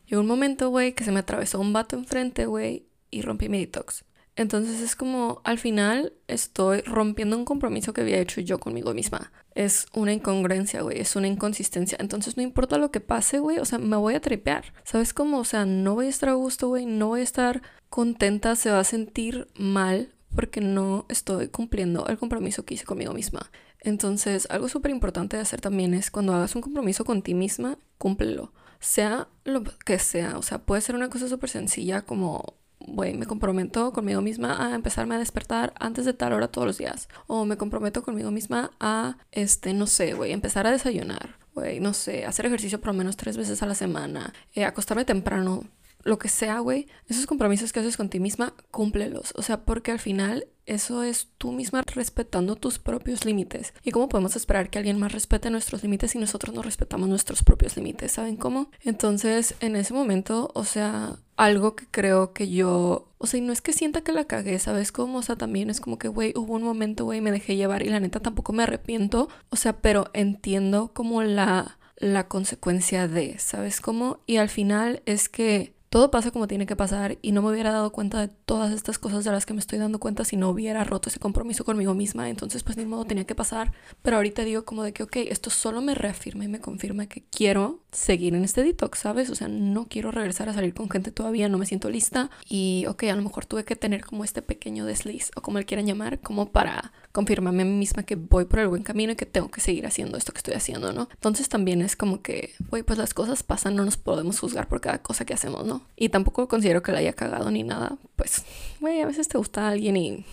Llegó 0.06 0.22
un 0.22 0.28
momento, 0.28 0.70
güey, 0.70 0.94
que 0.94 1.04
se 1.04 1.12
me 1.12 1.20
atravesó 1.20 1.60
un 1.60 1.72
vato 1.72 1.96
enfrente, 1.96 2.46
güey, 2.46 2.86
y 3.10 3.22
rompí 3.22 3.48
mi 3.48 3.58
detox. 3.58 4.04
Entonces 4.36 4.80
es 4.80 4.96
como 4.96 5.42
al 5.44 5.58
final 5.58 6.14
estoy 6.28 6.80
rompiendo 6.82 7.36
un 7.36 7.44
compromiso 7.44 7.92
que 7.92 8.00
había 8.00 8.20
hecho 8.20 8.40
yo 8.40 8.58
conmigo 8.58 8.94
misma. 8.94 9.32
Es 9.54 9.86
una 9.92 10.12
incongruencia, 10.12 10.82
güey, 10.82 11.00
es 11.00 11.14
una 11.16 11.26
inconsistencia. 11.26 11.98
Entonces 12.00 12.36
no 12.36 12.42
importa 12.42 12.78
lo 12.78 12.90
que 12.90 13.00
pase, 13.00 13.38
güey, 13.38 13.58
o 13.58 13.64
sea, 13.64 13.78
me 13.78 13.96
voy 13.96 14.14
a 14.14 14.20
tripear. 14.20 14.72
¿Sabes 14.84 15.12
cómo? 15.12 15.38
O 15.40 15.44
sea, 15.44 15.66
no 15.66 15.94
voy 15.94 16.06
a 16.06 16.10
estar 16.10 16.30
a 16.30 16.34
gusto, 16.34 16.68
güey, 16.68 16.86
no 16.86 17.08
voy 17.08 17.20
a 17.20 17.24
estar 17.24 17.62
contenta, 17.88 18.56
se 18.56 18.70
va 18.70 18.80
a 18.80 18.84
sentir 18.84 19.48
mal 19.56 20.14
porque 20.34 20.60
no 20.60 21.06
estoy 21.08 21.48
cumpliendo 21.48 22.06
el 22.06 22.16
compromiso 22.16 22.64
que 22.64 22.74
hice 22.74 22.84
conmigo 22.84 23.12
misma. 23.12 23.50
Entonces, 23.80 24.46
algo 24.50 24.68
súper 24.68 24.90
importante 24.90 25.36
de 25.36 25.42
hacer 25.42 25.60
también 25.60 25.92
es 25.92 26.10
cuando 26.10 26.34
hagas 26.34 26.54
un 26.54 26.62
compromiso 26.62 27.04
con 27.04 27.22
ti 27.22 27.34
misma, 27.34 27.78
cúmplelo. 27.98 28.52
Sea 28.80 29.28
lo 29.44 29.62
que 29.62 29.98
sea, 29.98 30.38
o 30.38 30.42
sea, 30.42 30.58
puede 30.58 30.80
ser 30.80 30.94
una 30.94 31.10
cosa 31.10 31.28
súper 31.28 31.50
sencilla 31.50 32.02
como 32.02 32.60
güey, 32.80 33.14
me 33.14 33.26
comprometo 33.26 33.92
conmigo 33.92 34.20
misma 34.20 34.66
a 34.66 34.74
empezarme 34.74 35.14
a 35.14 35.18
despertar 35.18 35.74
antes 35.78 36.04
de 36.04 36.14
tal 36.14 36.32
hora 36.32 36.48
todos 36.48 36.66
los 36.66 36.78
días. 36.78 37.08
O 37.26 37.44
me 37.44 37.56
comprometo 37.56 38.02
conmigo 38.02 38.30
misma 38.30 38.72
a, 38.80 39.16
este, 39.32 39.74
no 39.74 39.86
sé, 39.86 40.14
güey, 40.14 40.32
empezar 40.32 40.66
a 40.66 40.70
desayunar. 40.72 41.36
Güey, 41.54 41.80
no 41.80 41.92
sé, 41.94 42.24
hacer 42.24 42.46
ejercicio 42.46 42.80
por 42.80 42.88
lo 42.88 42.94
menos 42.94 43.16
tres 43.16 43.36
veces 43.36 43.62
a 43.62 43.66
la 43.66 43.74
semana. 43.74 44.32
Eh, 44.54 44.64
acostarme 44.64 45.04
temprano. 45.04 45.64
Lo 46.02 46.18
que 46.18 46.28
sea, 46.28 46.60
güey. 46.60 46.86
Esos 47.08 47.26
compromisos 47.26 47.72
que 47.72 47.80
haces 47.80 47.96
con 47.96 48.08
ti 48.08 48.20
misma, 48.20 48.54
cúmplelos. 48.70 49.32
O 49.36 49.42
sea, 49.42 49.64
porque 49.64 49.92
al 49.92 49.98
final 49.98 50.46
eso 50.66 51.02
es 51.02 51.28
tú 51.36 51.50
misma 51.50 51.82
respetando 51.82 52.54
tus 52.54 52.78
propios 52.78 53.24
límites. 53.24 53.74
¿Y 53.82 53.90
cómo 53.90 54.08
podemos 54.08 54.36
esperar 54.36 54.70
que 54.70 54.78
alguien 54.78 54.98
más 54.98 55.10
respete 55.12 55.50
nuestros 55.50 55.82
límites 55.82 56.12
si 56.12 56.18
nosotros 56.18 56.54
no 56.54 56.62
respetamos 56.62 57.08
nuestros 57.08 57.42
propios 57.42 57.76
límites? 57.76 58.12
¿Saben 58.12 58.36
cómo? 58.36 58.70
Entonces, 58.82 59.56
en 59.60 59.74
ese 59.74 59.92
momento, 59.92 60.50
o 60.54 60.64
sea, 60.64 61.18
algo 61.36 61.74
que 61.74 61.86
creo 61.90 62.32
que 62.32 62.50
yo, 62.50 63.08
o 63.18 63.26
sea, 63.26 63.38
y 63.38 63.40
no 63.40 63.52
es 63.52 63.62
que 63.62 63.72
sienta 63.72 64.02
que 64.02 64.12
la 64.12 64.26
cagué, 64.26 64.58
¿sabes 64.60 64.92
cómo? 64.92 65.18
O 65.18 65.22
sea, 65.22 65.34
también 65.34 65.70
es 65.70 65.80
como 65.80 65.98
que, 65.98 66.06
güey, 66.06 66.32
hubo 66.36 66.54
un 66.54 66.62
momento, 66.62 67.04
güey, 67.04 67.20
me 67.20 67.32
dejé 67.32 67.56
llevar 67.56 67.82
y 67.82 67.88
la 67.88 67.98
neta 67.98 68.20
tampoco 68.20 68.52
me 68.52 68.62
arrepiento, 68.62 69.28
o 69.48 69.56
sea, 69.56 69.78
pero 69.80 70.10
entiendo 70.12 70.92
como 70.94 71.22
la, 71.22 71.78
la 71.96 72.28
consecuencia 72.28 73.08
de, 73.08 73.38
¿sabes 73.38 73.80
cómo? 73.80 74.20
Y 74.26 74.36
al 74.36 74.50
final 74.50 75.02
es 75.06 75.28
que 75.28 75.74
todo 75.90 76.12
pasa 76.12 76.30
como 76.30 76.46
tiene 76.46 76.66
que 76.66 76.76
pasar 76.76 77.18
y 77.20 77.32
no 77.32 77.42
me 77.42 77.50
hubiera 77.50 77.72
dado 77.72 77.90
cuenta 77.90 78.20
de 78.20 78.28
todas 78.28 78.72
estas 78.72 79.00
cosas 79.00 79.24
de 79.24 79.32
las 79.32 79.44
que 79.44 79.54
me 79.54 79.60
estoy 79.60 79.80
dando 79.80 79.98
cuenta 79.98 80.24
si 80.24 80.36
no 80.36 80.48
hubiera 80.48 80.84
roto 80.84 81.08
ese 81.08 81.18
compromiso 81.18 81.64
conmigo 81.64 81.94
misma. 81.94 82.30
Entonces, 82.30 82.62
pues 82.62 82.76
ni 82.76 82.86
modo 82.86 83.04
tenía 83.04 83.24
que 83.24 83.34
pasar. 83.34 83.72
Pero 84.00 84.16
ahorita 84.16 84.44
digo 84.44 84.64
como 84.64 84.84
de 84.84 84.92
que, 84.92 85.02
ok, 85.02 85.16
esto 85.16 85.50
solo 85.50 85.82
me 85.82 85.96
reafirma 85.96 86.44
y 86.44 86.48
me 86.48 86.60
confirma 86.60 87.06
que 87.06 87.24
quiero 87.24 87.80
seguir 87.90 88.36
en 88.36 88.44
este 88.44 88.62
detox, 88.62 89.00
¿sabes? 89.00 89.30
O 89.30 89.34
sea, 89.34 89.48
no 89.48 89.86
quiero 89.86 90.12
regresar 90.12 90.48
a 90.48 90.54
salir 90.54 90.74
con 90.74 90.88
gente 90.88 91.10
todavía, 91.10 91.48
no 91.48 91.58
me 91.58 91.66
siento 91.66 91.90
lista. 91.90 92.30
Y, 92.48 92.84
ok, 92.88 93.02
a 93.04 93.16
lo 93.16 93.22
mejor 93.22 93.46
tuve 93.46 93.64
que 93.64 93.74
tener 93.74 94.04
como 94.04 94.22
este 94.22 94.42
pequeño 94.42 94.84
desliz 94.84 95.32
o 95.34 95.42
como 95.42 95.58
le 95.58 95.64
quieran 95.64 95.86
llamar, 95.86 96.20
como 96.20 96.52
para 96.52 96.92
confirmarme 97.12 97.62
a 97.62 97.66
mí 97.66 97.72
misma 97.72 98.02
que 98.02 98.16
voy 98.16 98.44
por 98.44 98.60
el 98.60 98.68
buen 98.68 98.82
camino 98.82 99.12
y 99.12 99.16
que 99.16 99.26
tengo 99.26 99.50
que 99.50 99.60
seguir 99.60 99.86
haciendo 99.86 100.16
esto 100.16 100.32
que 100.32 100.38
estoy 100.38 100.54
haciendo, 100.54 100.92
¿no? 100.92 101.08
Entonces 101.12 101.48
también 101.48 101.82
es 101.82 101.96
como 101.96 102.22
que, 102.22 102.52
güey, 102.70 102.82
pues 102.82 102.98
las 102.98 103.14
cosas 103.14 103.42
pasan, 103.42 103.76
no 103.76 103.84
nos 103.84 103.96
podemos 103.96 104.38
juzgar 104.38 104.68
por 104.68 104.80
cada 104.80 104.98
cosa 104.98 105.24
que 105.24 105.34
hacemos, 105.34 105.64
¿no? 105.64 105.82
Y 105.96 106.10
tampoco 106.10 106.48
considero 106.48 106.82
que 106.82 106.92
la 106.92 106.98
haya 106.98 107.12
cagado 107.12 107.50
ni 107.50 107.62
nada. 107.62 107.96
Pues, 108.16 108.44
güey, 108.80 109.00
a 109.00 109.06
veces 109.06 109.28
te 109.28 109.38
gusta 109.38 109.68
alguien 109.68 109.96
y 109.96 110.24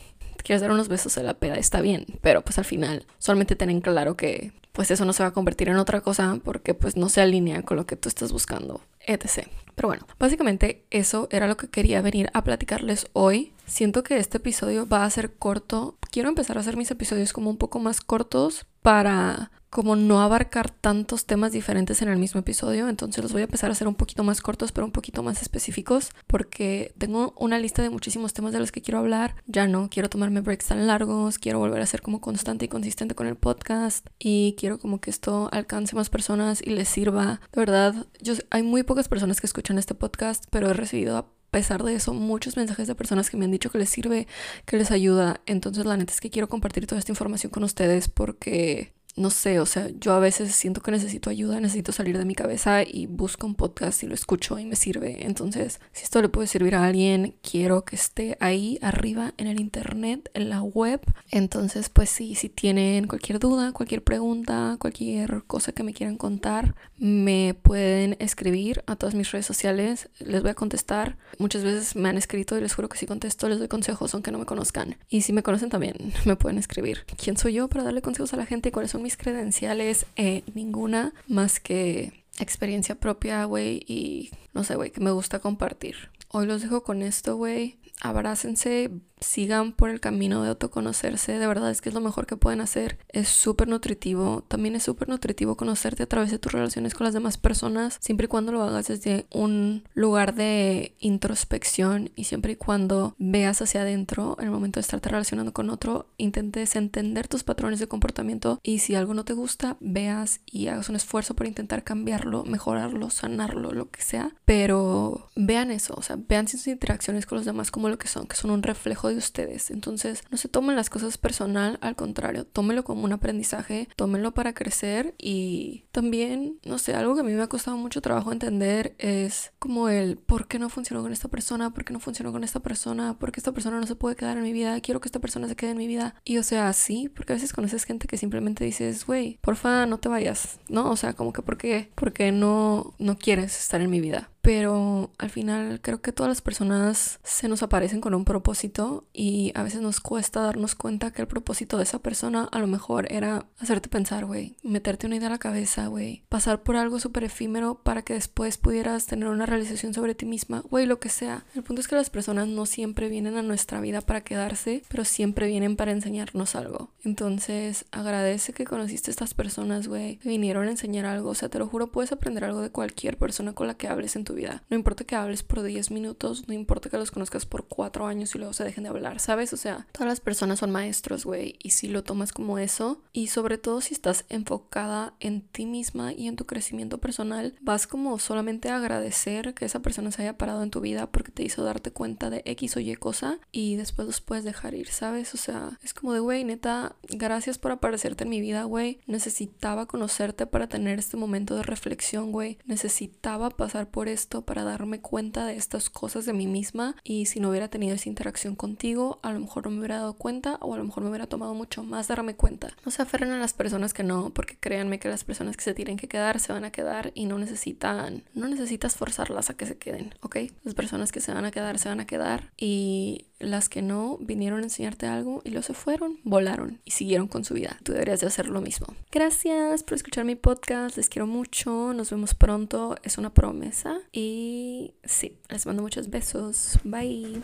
quieres 0.44 0.62
dar 0.62 0.72
unos 0.72 0.88
besos 0.88 1.18
a 1.18 1.24
la 1.24 1.34
peda, 1.34 1.56
está 1.56 1.82
bien. 1.82 2.06
Pero 2.22 2.42
pues 2.42 2.58
al 2.58 2.66
final, 2.66 3.06
solamente 3.20 3.56
ten 3.56 3.82
claro 3.82 4.16
que 4.16 4.54
pues 4.72 4.92
eso 4.92 5.06
no 5.06 5.14
se 5.14 5.24
va 5.24 5.30
a 5.30 5.34
convertir 5.34 5.70
en 5.70 5.78
otra 5.78 6.02
cosa 6.02 6.40
porque 6.44 6.74
pues 6.74 6.96
no 6.96 7.10
se 7.10 7.22
alinea 7.22 7.64
con 7.64 7.78
lo 7.78 7.86
que 7.86 7.96
tú 7.96 8.08
estás 8.08 8.32
buscando, 8.32 8.82
etc. 9.06 9.48
Pero 9.78 9.90
bueno, 9.90 10.08
básicamente 10.18 10.84
eso 10.90 11.28
era 11.30 11.48
lo 11.48 11.56
que 11.56 11.68
quería 11.68 12.02
venir 12.02 12.32
a 12.34 12.44
platicarles 12.44 13.06
hoy. 13.14 13.54
Siento 13.68 14.02
que 14.02 14.18
este 14.18 14.38
episodio 14.38 14.88
va 14.88 15.06
a 15.06 15.10
ser 15.12 15.36
corto. 15.36 16.00
Quiero 16.10 16.30
empezar 16.30 16.58
a 16.58 16.62
hacer 16.62 16.76
mis 16.76 16.90
episodios 16.90 17.32
como 17.32 17.52
un 17.52 17.58
poco 17.58 17.78
más 17.78 18.02
cortos 18.02 18.66
para 18.88 19.51
como 19.70 19.98
no 19.98 20.22
abarcar 20.22 20.70
tantos 20.70 21.25
temas 21.25 21.51
diferentes 21.51 22.01
en 22.01 22.08
el 22.08 22.17
mismo 22.17 22.39
episodio, 22.39 22.88
entonces 22.88 23.22
los 23.22 23.34
voy 23.34 23.41
a 23.41 23.44
empezar 23.44 23.70
a 23.70 23.74
hacer 23.74 23.86
un 23.86 23.96
poquito 23.96 24.24
más 24.24 24.39
cortos, 24.39 24.72
pero 24.72 24.86
un 24.86 24.94
poquito 24.94 25.24
más 25.24 25.41
específicos, 25.41 26.12
porque 26.25 26.94
tengo 26.98 27.34
una 27.38 27.60
lista 27.60 27.82
de 27.82 27.89
muchísimos 27.89 28.32
temas 28.32 28.53
de 28.53 28.60
los 28.60 28.72
que 28.72 28.82
quiero 28.82 29.00
hablar. 29.00 29.36
Ya 29.46 29.67
no 29.67 29.89
quiero 29.89 30.10
tomarme 30.10 30.39
breaks 30.39 30.67
tan 30.67 30.88
largos, 30.88 31.38
quiero 31.38 31.60
volver 31.60 31.82
a 31.82 31.86
ser 31.86 32.01
como 32.01 32.22
constante 32.22 32.63
y 32.63 32.70
consistente 32.70 33.13
con 33.13 33.27
el 33.27 33.36
podcast 33.36 34.08
y 34.20 34.56
quiero 34.58 34.79
como 34.79 35.01
que 35.01 35.10
esto 35.10 35.50
alcance 35.51 35.94
más 35.94 36.10
personas 36.10 36.62
y 36.65 36.70
les 36.70 36.88
sirva. 36.88 37.41
De 37.51 37.60
verdad, 37.60 38.08
hay 38.51 38.63
muy 38.63 38.84
pocas 38.84 39.10
personas 39.10 39.41
que 39.41 39.48
escuchan 39.48 39.77
este 39.77 39.96
podcast, 39.96 40.46
pero 40.50 40.70
he 40.70 40.74
recibido 40.74 41.17
pesar 41.51 41.84
de 41.84 41.96
eso, 41.96 42.13
muchos 42.13 42.58
mensajes 42.58 42.88
de 42.88 42.96
personas 42.96 43.30
que 43.30 43.38
me 43.38 43.46
han 43.46 43.51
dicho 43.51 43.70
que 43.70 43.77
les 43.77 43.89
sirve, 43.89 44.27
que 44.66 44.77
les 44.77 44.92
ayuda. 44.92 45.42
Entonces, 45.46 45.86
la 45.86 45.98
neta 45.98 46.13
es 46.13 46.22
que 46.22 46.30
quiero 46.30 46.50
compartir 46.50 46.88
toda 46.88 47.00
esta 47.00 47.12
información 47.12 47.51
con 47.51 47.63
ustedes 47.63 48.08
porque 48.10 48.94
no 49.18 49.32
sé, 49.32 49.60
o 49.60 49.66
sea, 49.66 49.90
yo 50.00 50.14
a 50.14 50.20
veces 50.20 50.54
siento 50.56 50.82
que 50.82 50.92
necesito 50.92 51.30
ayuda, 51.30 51.60
necesito 51.60 51.92
salir 51.92 52.18
de 52.18 52.26
mi 52.26 52.36
cabeza 52.36 52.84
y 52.84 53.08
busco 53.08 53.48
un 53.48 53.56
podcast 53.56 54.04
y 54.04 54.08
lo 54.08 54.14
escucho 54.14 54.60
y 54.60 54.66
me 54.66 54.76
sirve. 54.76 55.26
Entonces, 55.26 55.80
si 55.92 56.04
esto 56.04 56.22
le 56.22 56.30
puede 56.30 56.48
servir 56.48 56.76
a 56.76 56.86
alguien, 56.86 57.36
quiero 57.42 57.84
que 57.84 57.96
esté 57.96 58.38
ahí 58.40 58.78
arriba 58.82 59.34
en 59.38 59.48
el 59.48 59.60
internet, 59.60 60.30
en 60.36 60.50
la 60.50 60.62
web. 60.62 61.02
Entonces, 61.32 61.90
pues 61.90 62.12
sí, 62.12 62.36
si 62.36 62.48
tienen 62.48 63.08
cualquier 63.08 63.40
duda, 63.40 63.72
cualquier 63.72 64.04
pregunta, 64.04 64.78
cualquier 64.80 65.44
cosa 65.46 65.72
que 65.72 65.84
me 65.84 65.94
quieran 65.94 66.18
contar, 66.18 66.76
me 66.98 67.56
pueden 67.60 68.18
escribir 68.20 68.84
a 68.86 68.96
todas 68.96 69.16
mis 69.16 69.32
redes 69.32 69.48
sociales, 69.48 70.10
les 70.20 70.42
voy 70.44 70.52
a 70.52 70.56
contestar. 70.56 71.18
Muchas 71.40 71.64
veces 71.64 71.96
me 71.96 72.10
han 72.10 72.18
escrito 72.18 72.56
y 72.56 72.62
les 72.62 72.76
juro 72.76 72.88
que 72.88 73.00
si 73.00 73.08
contesto, 73.08 73.50
les 73.50 73.58
doy 73.58 73.68
consejos 73.68 74.14
aunque 74.14 74.32
no 74.32 74.38
me 74.38 74.46
conozcan. 74.46 74.98
Y 75.10 75.22
si 75.22 75.34
me 75.34 75.42
conocen 75.42 75.70
también, 75.70 75.96
me 76.26 76.36
pueden 76.36 76.60
escribir. 76.60 77.06
¿Quién 77.22 77.36
soy 77.36 77.54
yo 77.54 77.68
para 77.68 77.84
darle 77.84 78.04
consejos 78.04 78.34
a 78.34 78.38
la 78.38 78.46
gente 78.46 78.70
y 78.70 78.72
cuáles 78.72 78.92
son 78.92 79.07
credenciales, 79.16 80.06
eh, 80.18 80.44
ninguna 80.54 81.14
más 81.28 81.60
que 81.60 82.26
experiencia 82.40 82.96
propia, 82.96 83.46
güey, 83.46 83.86
y 83.88 84.32
no 84.54 84.64
sé, 84.64 84.76
güey, 84.76 84.92
que 84.92 85.00
me 85.02 85.12
gusta 85.12 85.40
compartir. 85.40 85.96
Hoy 86.30 86.46
los 86.46 86.62
dejo 86.62 86.84
con 86.84 87.02
esto, 87.02 87.38
güey. 87.38 87.78
Abrácense, 88.02 88.92
sigan 89.20 89.72
por 89.74 89.90
el 89.90 90.00
camino 90.00 90.44
de 90.44 90.50
autoconocerse, 90.50 91.40
de 91.40 91.48
verdad 91.48 91.72
es 91.72 91.82
que 91.82 91.90
es 91.90 91.96
lo 91.96 92.02
mejor 92.02 92.26
que 92.26 92.38
pueden 92.38 92.62
hacer. 92.62 92.98
Es 93.10 93.30
súper 93.30 93.68
nutritivo, 93.68 94.44
también 94.48 94.76
es 94.76 94.84
súper 94.84 95.10
nutritivo 95.10 95.56
conocerte 95.56 96.04
a 96.04 96.08
través 96.08 96.32
de 96.32 96.40
tus 96.40 96.52
relaciones 96.52 96.94
con 96.94 97.06
las 97.06 97.14
demás 97.14 97.38
personas, 97.38 97.98
siempre 98.00 98.26
y 98.26 98.28
cuando 98.28 98.52
lo 98.52 98.64
hagas 98.64 98.88
desde 98.88 99.26
un 99.32 99.84
lugar 99.94 100.36
de 100.36 100.96
introspección 101.00 102.12
y 102.16 102.26
siempre 102.26 102.54
y 102.54 102.56
cuando 102.56 103.16
veas 103.18 103.62
hacia 103.62 103.82
adentro 103.82 104.36
en 104.40 104.46
el 104.46 104.52
momento 104.52 104.80
de 104.80 104.82
estarte 104.82 105.10
relacionando 105.10 105.54
con 105.54 105.70
otro, 105.70 106.08
intentes 106.18 106.76
entender 106.76 107.28
tus 107.28 107.44
patrones 107.44 107.80
de 107.80 107.88
comportamiento 107.88 108.60
y 108.64 108.80
si 108.80 108.96
algo 108.96 109.14
no 109.14 109.26
te 109.26 109.34
gusta, 109.34 109.78
veas 109.80 110.42
y 110.46 110.68
hagas 110.68 110.90
un 110.90 110.96
esfuerzo 110.96 111.36
por 111.36 111.48
intentar 111.48 111.84
cambiarlo, 111.84 112.44
mejorarlo, 112.44 113.10
sanarlo, 113.10 113.72
lo 113.72 113.90
que 113.90 114.02
sea, 114.02 114.34
pero 114.46 115.30
vean 115.36 115.72
eso, 115.72 115.94
o 115.98 116.02
sea, 116.02 116.18
vean 116.18 116.48
sus 116.48 116.68
interacciones 116.68 117.26
con 117.26 117.38
los 117.38 117.46
demás 117.46 117.72
como 117.72 117.90
lo 117.90 117.98
que 117.98 118.08
son, 118.08 118.28
que 118.28 118.36
son 118.36 118.52
un 118.52 118.64
reflejo 118.64 119.07
de 119.08 119.18
ustedes. 119.18 119.72
Entonces, 119.72 120.24
no 120.30 120.38
se 120.38 120.48
tomen 120.48 120.76
las 120.76 120.90
cosas 120.90 121.18
personal, 121.18 121.78
al 121.82 121.96
contrario, 121.96 122.46
tómelo 122.46 122.84
como 122.84 123.04
un 123.04 123.14
aprendizaje, 123.14 123.88
tómenlo 123.96 124.34
para 124.34 124.54
crecer 124.54 125.16
y 125.18 125.86
también, 125.92 126.60
no 126.66 126.78
sé, 126.78 126.94
algo 126.94 127.16
que 127.16 127.22
a 127.22 127.24
mí 127.24 127.34
me 127.34 127.42
ha 127.42 127.48
costado 127.48 127.78
mucho 127.78 128.02
trabajo 128.02 128.32
entender 128.32 128.96
es 128.98 129.52
como 129.60 129.90
el 129.90 130.18
por 130.18 130.48
qué 130.48 130.60
no 130.60 130.70
funcionó 130.70 131.02
con 131.02 131.14
esta 131.14 131.28
persona, 131.28 131.74
por 131.74 131.86
qué 131.86 131.94
no 131.94 132.00
funcionó 132.00 132.32
con 132.32 132.44
esta 132.44 132.60
persona, 132.60 133.18
por 133.18 133.32
qué 133.32 133.40
esta 133.40 133.52
persona 133.52 133.80
no 133.80 133.88
se 133.88 133.96
puede 133.96 134.16
quedar 134.16 134.38
en 134.38 134.44
mi 134.44 134.54
vida, 134.54 134.80
quiero 134.82 135.00
que 135.00 135.08
esta 135.08 135.20
persona 135.20 135.48
se 135.48 135.56
quede 135.56 135.72
en 135.72 135.78
mi 135.78 135.88
vida. 135.88 136.16
Y 136.24 136.38
o 136.38 136.44
sea, 136.44 136.72
sí, 136.74 137.10
porque 137.10 137.34
a 137.34 137.36
veces 137.36 137.54
conoces 137.54 137.84
gente 137.84 138.08
que 138.08 138.18
simplemente 138.18 138.64
dices, 138.64 139.06
güey, 139.06 139.40
porfa, 139.42 139.86
no 139.86 139.98
te 140.00 140.10
vayas, 140.10 140.60
¿no? 140.70 140.90
O 140.90 140.96
sea, 140.96 141.14
como 141.14 141.34
que 141.34 141.42
por 141.42 141.58
qué, 141.58 141.92
porque 141.96 142.32
no, 142.32 142.94
no 143.00 143.18
quieres 143.18 143.58
estar 143.58 143.82
en 143.82 143.90
mi 143.90 144.02
vida 144.02 144.30
pero 144.48 145.12
al 145.18 145.30
final 145.30 145.82
creo 145.82 146.01
que 146.01 146.13
todas 146.13 146.30
las 146.30 146.42
personas 146.42 147.20
se 147.22 147.50
nos 147.50 147.63
aparecen 147.63 148.00
con 148.00 148.13
un 148.13 148.24
propósito 148.24 149.04
y 149.12 149.51
a 149.56 149.63
veces 149.63 149.82
nos 149.82 150.00
cuesta 150.00 150.39
darnos 150.39 150.74
cuenta 150.74 151.12
que 151.12 151.22
el 151.22 151.27
propósito 151.27 151.75
de 151.75 151.84
esa 151.84 152.00
persona 152.00 152.48
a 152.50 152.60
lo 152.60 152.68
mejor 152.68 153.12
era 153.12 153.46
hacerte 153.60 153.89
pensar, 153.89 154.24
güey, 154.24 154.56
meterte 154.63 155.06
una 155.06 155.18
idea 155.18 155.27
a 155.27 155.32
la 155.32 155.38
cabeza, 155.38 155.88
güey, 155.88 156.24
pasar 156.30 156.63
por 156.63 156.77
algo 156.77 156.98
súper 157.01 157.25
efímero 157.25 157.84
para 157.84 158.04
que 158.04 158.13
después 158.13 158.58
pudieras 158.58 159.06
tener 159.06 159.27
una 159.27 159.46
realización 159.46 159.94
sobre 159.94 160.16
ti 160.16 160.25
misma, 160.25 160.62
güey, 160.62 160.86
lo 160.86 161.01
que 161.01 161.10
sea. 161.10 161.44
El 161.54 161.63
punto 161.63 161.82
es 161.82 161.89
que 161.89 161.98
las 161.98 162.10
personas 162.10 162.48
no 162.48 162.66
siempre 162.66 163.10
vienen 163.10 163.36
a 163.36 163.42
nuestra 163.42 163.82
vida 163.82 164.00
para 164.00 164.22
quedarse, 164.22 164.82
pero 164.88 165.04
siempre 165.04 165.48
vienen 165.48 165.75
para 165.75 165.92
enseñarnos 165.92 166.56
algo. 166.56 166.94
Entonces, 167.04 167.84
agradece 167.92 168.54
que 168.54 168.63
conociste 168.63 169.10
a 169.10 169.12
estas 169.12 169.34
personas, 169.34 169.89
güey, 169.89 170.20
que 170.20 170.30
vinieron 170.30 170.70
a 170.70 170.72
enseñar 170.72 171.06
algo, 171.06 171.32
o 171.32 171.36
sea, 171.36 171.50
te 171.50 171.60
lo 171.60 171.68
juro, 171.68 171.92
puedes 171.92 172.13
aprender 172.13 172.46
algo 172.46 172.62
de 172.62 172.72
cualquier 172.72 173.18
persona 173.18 173.51
con 173.51 173.68
la 173.68 173.74
que 173.74 173.89
hables 173.89 174.16
en 174.16 174.24
tu 174.24 174.37
vida. 174.38 174.63
No 174.70 174.77
importa 174.77 175.03
que 175.03 175.15
hables 175.15 175.44
por 175.44 175.63
10 175.63 175.91
minutos, 175.91 176.48
no 176.48 176.53
importa 176.53 176.89
que 176.89 176.98
los 176.98 177.12
conozcas 177.12 177.46
por 177.46 177.67
4 177.67 178.08
años 178.08 178.34
y 178.34 178.38
luego 178.38 178.53
se 178.53 178.63
dejen 178.63 178.84
de 178.84 178.89
hablar, 178.89 179.20
¿sabes? 179.20 179.51
O 179.53 179.58
sea, 179.58 179.88
todas 179.91 180.08
las 180.08 180.20
personas 180.20 180.60
son 180.60 180.72
maestros, 180.72 181.25
güey, 181.25 181.56
y 181.62 181.72
si 181.72 181.88
lo 181.88 182.03
tomas 182.03 182.32
como 182.32 182.60
eso, 182.60 183.01
y 183.12 183.27
sobre 183.27 183.58
todo 183.58 183.82
si 183.82 183.94
estás 183.94 184.25
enfocada 184.29 185.13
en 185.20 185.41
ti 185.41 185.65
misma 185.65 186.13
y 186.13 186.27
en 186.27 186.36
tu 186.36 186.46
crecimiento 186.46 187.00
personal, 187.00 187.56
vas 187.62 187.88
como 187.88 188.17
solamente 188.20 188.70
a 188.70 188.77
agradecer 188.77 189.53
que 189.53 189.65
esa 189.65 189.82
persona 189.82 190.12
se 190.12 190.22
haya 190.22 190.38
parado 190.38 190.63
en 190.63 190.72
tu 190.72 190.82
vida 190.82 191.12
porque 191.12 191.32
te 191.32 191.44
hizo 191.44 191.63
darte 191.63 191.91
cuenta 191.91 192.29
de 192.29 192.41
X 192.46 192.77
o 192.77 192.79
Y 192.79 192.96
cosa 192.96 193.39
y 193.51 193.75
después 193.75 194.08
los 194.08 194.22
puedes 194.22 194.44
dejar 194.44 194.74
ir, 194.74 194.88
¿sabes? 194.89 195.34
O 195.34 195.38
sea, 195.38 195.77
es 195.84 195.94
como 195.94 196.13
de, 196.13 196.20
güey, 196.20 196.44
neta, 196.44 196.96
gracias 197.10 197.58
por 197.58 197.72
aparecerte 197.72 198.24
en 198.24 198.29
mi 198.29 198.41
vida, 198.41 198.63
güey. 198.63 199.00
Necesitaba 199.06 199.86
conocerte 199.86 200.46
para 200.46 200.67
tener 200.67 201.00
este 201.00 201.17
momento 201.17 201.56
de 201.56 201.63
reflexión, 201.63 202.32
güey. 202.32 202.58
Necesitaba 202.65 203.50
pasar 203.50 203.89
por 203.89 204.08
esto 204.08 204.27
para 204.28 204.64
darme 204.64 205.00
cuenta 205.00 205.46
de 205.46 205.56
estas 205.56 205.90
cosas 205.90 206.26
de 206.26 206.34
mí 206.34 206.48
misma 206.48 206.96
y 207.04 207.26
si 207.28 207.40
no 207.40 207.50
hubiera 207.50 207.70
tenido 207.70 207.96
esa 207.96 208.10
interacción 208.10 208.56
contigo, 208.56 209.20
a 209.24 209.32
lo 209.32 209.40
mejor 209.40 209.66
no 209.66 209.72
me 209.72 209.80
hubiera 209.80 209.98
dado 209.98 210.14
cuenta 210.14 210.58
o 210.62 210.74
a 210.74 210.78
lo 210.78 210.84
mejor 210.84 211.04
me 211.04 211.10
hubiera 211.10 211.28
tomado 211.28 211.54
mucho 211.54 211.84
más 211.84 212.08
darme 212.08 212.36
cuenta. 212.36 212.70
No 212.86 212.92
se 212.92 213.02
aferren 213.02 213.32
a 213.32 213.40
las 213.40 213.54
personas 213.54 213.94
que 213.94 214.04
no, 214.04 214.32
porque 214.32 214.58
créanme 214.60 215.00
que 215.00 215.10
las 215.10 215.24
personas 215.24 215.58
que 215.58 215.64
se 215.64 215.74
tienen 215.74 215.98
que 215.98 216.08
quedar 216.08 216.40
se 216.40 216.54
van 216.54 216.66
a 216.66 216.72
quedar 216.72 217.12
y 217.16 217.26
no 217.26 217.40
necesitan, 217.40 218.24
no 218.34 218.48
necesitas 218.48 218.96
forzarlas 218.96 219.50
a 219.50 219.56
que 219.56 219.66
se 219.66 219.78
queden, 219.78 220.14
¿ok? 220.22 220.38
Las 220.64 220.76
personas 220.76 221.12
que 221.12 221.22
se 221.22 221.34
van 221.34 221.46
a 221.46 221.52
quedar 221.52 221.80
se 221.80 221.90
van 221.90 222.00
a 222.00 222.08
quedar 222.08 222.52
y 222.58 223.28
las 223.39 223.70
que 223.70 223.82
no 223.82 224.17
vinieron 224.20 224.62
a 224.62 224.63
enseñarte 224.63 225.06
algo 225.06 225.41
y 225.44 225.51
lo 225.51 225.62
se 225.62 225.74
fueron, 225.74 226.20
volaron 226.24 226.79
y 226.86 226.91
siguieron 226.91 227.27
con 227.27 227.44
su 227.44 227.53
vida. 227.53 227.77
Tú 227.84 227.94
deberías 227.94 228.22
de 228.22 228.27
hacer 228.27 228.48
lo 228.48 228.62
mismo. 228.62 228.88
Gracias 229.12 229.84
por 229.84 229.96
escuchar 229.96 230.25
mi 230.25 230.36
podcast, 230.36 230.98
les 230.98 231.10
quiero 231.10 231.27
mucho, 231.27 231.94
nos 231.94 232.10
vemos 232.10 232.34
pronto, 232.34 232.96
es 233.03 233.17
una 233.17 233.34
promesa 233.34 234.00
y 234.12 234.94
sí, 235.03 235.38
les 235.50 235.65
mando 235.65 235.82
muchos 235.82 236.10
besos, 236.10 236.79
bye. 236.84 237.41